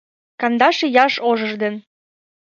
[0.41, 1.75] Кандаш ияш ожыж ден